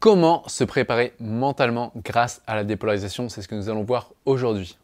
[0.00, 3.28] Comment se préparer mentalement grâce à la dépolarisation?
[3.28, 4.78] C'est ce que nous allons voir aujourd'hui.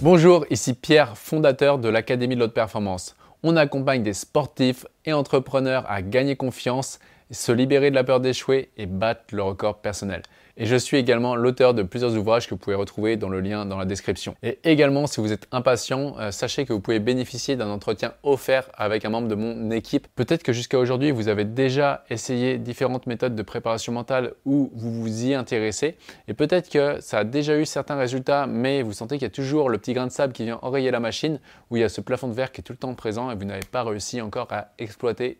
[0.00, 3.16] Bonjour, ici Pierre, fondateur de l'Académie de l'Haute Performance.
[3.42, 7.00] On accompagne des sportifs et entrepreneurs à gagner confiance,
[7.32, 10.22] se libérer de la peur d'échouer et battre le record personnel.
[10.56, 13.66] Et je suis également l'auteur de plusieurs ouvrages que vous pouvez retrouver dans le lien
[13.66, 14.36] dans la description.
[14.42, 18.70] Et également, si vous êtes impatient, euh, sachez que vous pouvez bénéficier d'un entretien offert
[18.74, 20.06] avec un membre de mon équipe.
[20.14, 24.92] Peut-être que jusqu'à aujourd'hui, vous avez déjà essayé différentes méthodes de préparation mentale ou vous
[25.02, 25.96] vous y intéressez.
[26.28, 29.30] Et peut-être que ça a déjà eu certains résultats, mais vous sentez qu'il y a
[29.30, 31.40] toujours le petit grain de sable qui vient enrayer la machine,
[31.70, 33.34] où il y a ce plafond de verre qui est tout le temps présent et
[33.34, 35.38] vous n'avez pas réussi encore à exploiter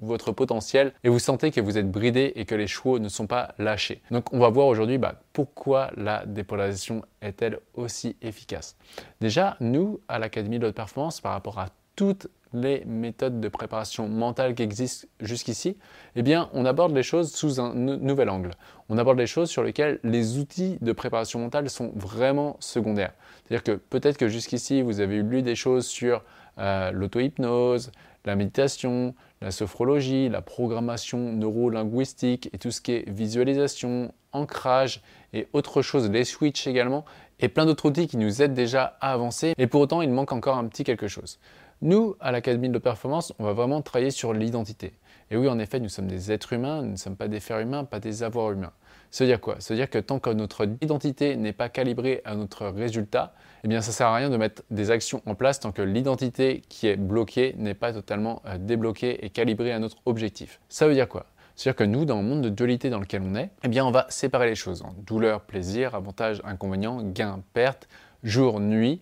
[0.00, 3.26] votre potentiel et vous sentez que vous êtes bridé et que les chevaux ne sont
[3.26, 4.02] pas lâchés.
[4.10, 8.76] Donc on va voir aujourd'hui bah, pourquoi la dépolarisation est-elle aussi efficace.
[9.20, 14.08] Déjà, nous, à l'Académie de haute performance, par rapport à toutes les méthodes de préparation
[14.08, 15.76] mentale qui existent jusqu'ici,
[16.14, 18.52] eh bien, on aborde les choses sous un nouvel angle.
[18.88, 23.12] On aborde les choses sur lesquelles les outils de préparation mentale sont vraiment secondaires.
[23.44, 26.22] C'est-à-dire que peut-être que jusqu'ici, vous avez lu des choses sur
[26.58, 27.90] euh, l'auto-hypnose,
[28.24, 35.48] la méditation, la sophrologie, la programmation neuro-linguistique et tout ce qui est visualisation, ancrage et
[35.52, 37.04] autre chose, les switches également,
[37.40, 39.54] et plein d'autres outils qui nous aident déjà à avancer.
[39.58, 41.38] Et pour autant, il manque encore un petit quelque chose.
[41.82, 44.94] Nous, à l'Académie de Performance, on va vraiment travailler sur l'identité.
[45.34, 47.58] Et oui, en effet, nous sommes des êtres humains, nous ne sommes pas des fers
[47.58, 48.70] humains, pas des avoirs humains.
[49.10, 49.56] Ça veut dire quoi?
[49.58, 53.68] Ça veut dire que tant que notre identité n'est pas calibrée à notre résultat, eh
[53.68, 56.62] bien ça ne sert à rien de mettre des actions en place tant que l'identité
[56.68, 60.60] qui est bloquée n'est pas totalement euh, débloquée et calibrée à notre objectif.
[60.68, 61.26] Ça veut dire quoi?
[61.56, 63.90] C'est-à-dire que nous, dans le monde de dualité dans lequel on est, eh bien, on
[63.90, 67.88] va séparer les choses en douleur, plaisir, avantage, inconvénient, gain, perte,
[68.22, 69.00] jour, nuit.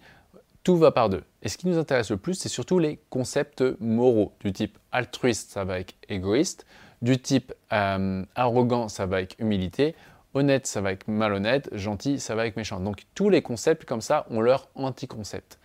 [0.65, 1.25] Tout va par deux.
[1.43, 5.51] Et ce qui nous intéresse le plus, c'est surtout les concepts moraux du type altruiste,
[5.51, 6.67] ça va avec égoïste,
[7.03, 9.97] du type euh, arrogant, ça va avec humilité,
[10.35, 12.79] honnête, ça va avec malhonnête, gentil, ça va avec méchant.
[12.79, 15.59] Donc tous les concepts comme ça ont leur anti-concept.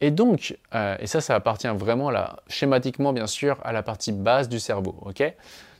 [0.00, 4.12] Et donc, euh, et ça, ça appartient vraiment là, schématiquement bien sûr à la partie
[4.12, 5.34] basse du cerveau, ok?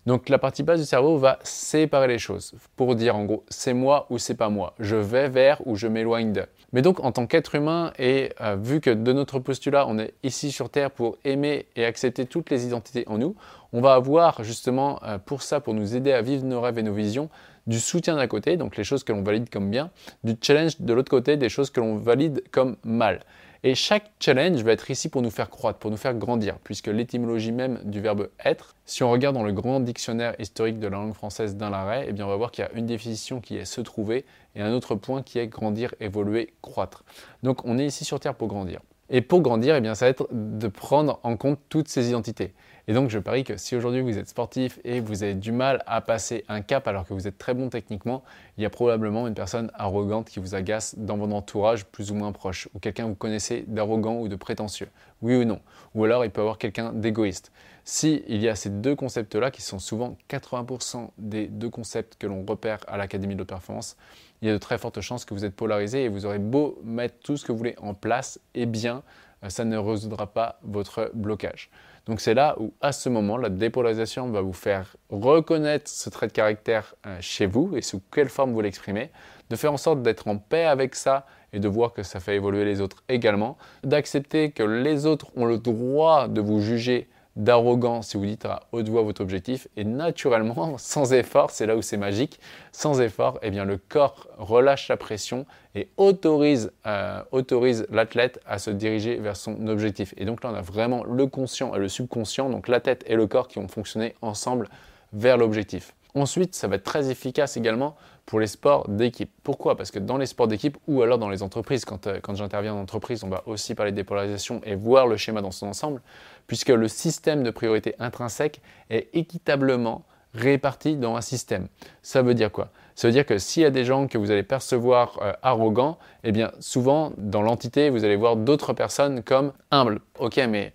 [0.07, 3.75] Donc la partie basse du cerveau va séparer les choses pour dire en gros c'est
[3.75, 6.45] moi ou c'est pas moi, je vais vers ou je m'éloigne de.
[6.73, 10.15] Mais donc en tant qu'être humain et euh, vu que de notre postulat on est
[10.23, 13.35] ici sur Terre pour aimer et accepter toutes les identités en nous,
[13.73, 16.83] on va avoir justement euh, pour ça, pour nous aider à vivre nos rêves et
[16.83, 17.29] nos visions,
[17.67, 19.91] du soutien d'un côté, donc les choses que l'on valide comme bien,
[20.25, 23.21] du challenge de l'autre côté, des choses que l'on valide comme mal.
[23.65, 26.87] Et chaque challenge va être ici pour nous faire croître, pour nous faire grandir, puisque
[26.87, 30.97] l'étymologie même du verbe être, si on regarde dans le grand dictionnaire historique de la
[30.97, 33.57] langue française d'un arrêt, eh bien on va voir qu'il y a une définition qui
[33.57, 34.25] est se trouver
[34.55, 37.05] et un autre point qui est grandir, évoluer, croître.
[37.43, 38.81] Donc on est ici sur Terre pour grandir.
[39.11, 42.53] Et pour grandir, eh bien, ça va être de prendre en compte toutes ces identités.
[42.89, 45.85] Et donc, je parie que si aujourd'hui vous êtes sportif et vous avez du mal
[45.87, 48.25] à passer un cap alors que vous êtes très bon techniquement,
[48.57, 52.15] il y a probablement une personne arrogante qui vous agace dans votre entourage plus ou
[52.15, 54.89] moins proche, ou quelqu'un que vous connaissez d'arrogant ou de prétentieux,
[55.21, 55.61] oui ou non.
[55.95, 57.53] Ou alors, il peut y avoir quelqu'un d'égoïste.
[57.85, 62.27] Si il y a ces deux concepts-là, qui sont souvent 80% des deux concepts que
[62.27, 63.99] l'on repère à l'Académie de performance,
[64.41, 66.81] il y a de très fortes chances que vous êtes polarisé et vous aurez beau
[66.83, 69.03] mettre tout ce que vous voulez en place, et eh bien,
[69.45, 71.71] euh, ça ne résoudra pas votre blocage.
[72.09, 76.27] Donc c'est là où, à ce moment, la dépolarisation va vous faire reconnaître ce trait
[76.27, 79.11] de caractère euh, chez vous et sous quelle forme vous l'exprimez,
[79.51, 82.37] de faire en sorte d'être en paix avec ça et de voir que ça fait
[82.37, 88.03] évoluer les autres également, d'accepter que les autres ont le droit de vous juger d'arrogant
[88.03, 91.83] si vous dites à haute voix votre objectif et naturellement, sans effort, c'est là où
[91.83, 92.39] c'est magique,
[92.73, 98.59] sans effort, eh bien le corps relâche la pression et autorise, euh, autorise l'athlète à
[98.59, 100.13] se diriger vers son objectif.
[100.17, 103.15] Et donc là, on a vraiment le conscient et le subconscient, donc la tête et
[103.15, 104.69] le corps qui vont fonctionner ensemble
[105.13, 105.95] vers l'objectif.
[106.19, 107.95] Ensuite, ça va être très efficace également
[108.27, 109.31] pour les sports d'équipe.
[109.45, 109.77] Pourquoi?
[109.77, 112.75] Parce que dans les sports d'équipe ou alors dans les entreprises, quand, euh, quand j'interviens
[112.75, 116.03] en entreprise, on va aussi parler de dépolarisation et voir le schéma dans son ensemble,
[116.49, 118.61] puisque le système de priorité intrinsèque
[118.91, 120.05] est équitablement
[120.35, 121.69] réparti dans un système.
[122.03, 122.71] Ça veut dire quoi?
[122.97, 125.99] Ça veut dire que s'il y a des gens que vous allez percevoir euh, arrogants,
[126.25, 130.01] eh bien souvent dans l'entité, vous allez voir d'autres personnes comme humbles.
[130.19, 130.75] Ok, mais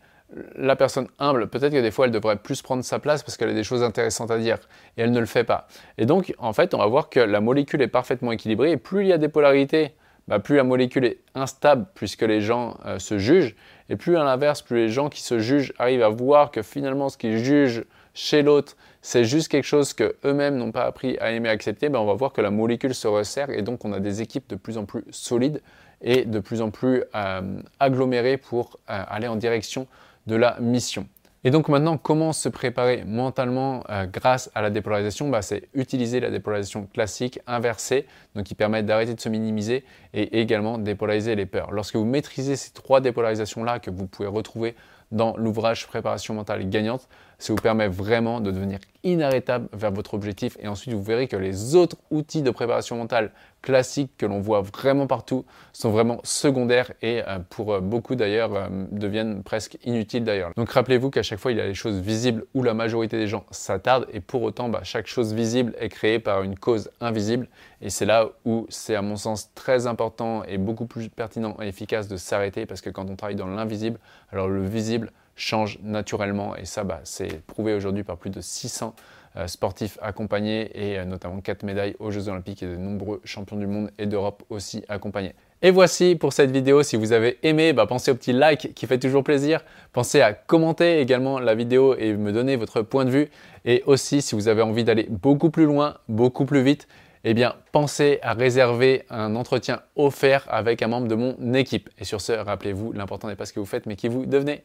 [0.56, 3.50] la personne humble, peut-être que des fois, elle devrait plus prendre sa place parce qu'elle
[3.50, 4.58] a des choses intéressantes à dire
[4.98, 5.68] et elle ne le fait pas.
[5.98, 9.02] Et donc, en fait, on va voir que la molécule est parfaitement équilibrée et plus
[9.02, 9.94] il y a des polarités,
[10.28, 13.56] bah, plus la molécule est instable puisque les gens euh, se jugent
[13.90, 17.10] et plus à l'inverse, plus les gens qui se jugent arrivent à voir que finalement,
[17.10, 17.84] ce qu'ils jugent
[18.14, 22.00] chez l'autre, c'est juste quelque chose que eux-mêmes n'ont pas appris à aimer accepter, bah,
[22.00, 24.56] on va voir que la molécule se resserre et donc on a des équipes de
[24.56, 25.62] plus en plus solides
[26.02, 29.88] et de plus en plus euh, agglomérées pour euh, aller en direction
[30.28, 31.08] de la mission.
[31.46, 35.28] Et donc maintenant, comment se préparer mentalement euh, grâce à la dépolarisation?
[35.30, 39.84] Bah, C'est utiliser la dépolarisation classique inversée, donc qui permet d'arrêter de se minimiser
[40.14, 41.72] et également dépolariser les peurs.
[41.72, 44.76] Lorsque vous maîtrisez ces trois dépolarisations-là que vous pouvez retrouver
[45.12, 47.10] dans l'ouvrage Préparation mentale gagnante,
[47.44, 50.56] ça vous permet vraiment de devenir inarrêtable vers votre objectif.
[50.62, 53.32] Et ensuite vous verrez que les autres outils de préparation mentale
[53.62, 55.44] classiques que l'on voit vraiment partout
[55.74, 60.52] sont vraiment secondaires et euh, pour euh, beaucoup d'ailleurs euh, deviennent presque inutiles d'ailleurs.
[60.56, 63.28] Donc rappelez-vous qu'à chaque fois il y a des choses visibles où la majorité des
[63.28, 64.08] gens s'attardent.
[64.14, 67.50] Et pour autant bah, chaque chose visible est créée par une cause invisible.
[67.82, 71.68] Et c'est là où c'est à mon sens très important et beaucoup plus pertinent et
[71.68, 72.66] efficace de s'arrêter.
[72.66, 74.00] Parce que quand on travaille dans l'invisible,
[74.32, 78.96] alors le visible change naturellement et ça bah, c'est prouvé aujourd'hui par plus de 600
[79.36, 83.58] euh, sportifs accompagnés et euh, notamment 4 médailles aux Jeux Olympiques et de nombreux champions
[83.58, 85.34] du monde et d'Europe aussi accompagnés.
[85.64, 88.86] Et voici pour cette vidéo, si vous avez aimé, bah, pensez au petit like qui
[88.86, 89.62] fait toujours plaisir.
[89.92, 93.30] Pensez à commenter également la vidéo et me donner votre point de vue.
[93.66, 96.88] Et aussi, si vous avez envie d'aller beaucoup plus loin, beaucoup plus vite,
[97.24, 101.90] eh bien, pensez à réserver un entretien offert avec un membre de mon équipe.
[101.98, 104.64] Et sur ce, rappelez-vous, l'important n'est pas ce que vous faites, mais qui vous devenez.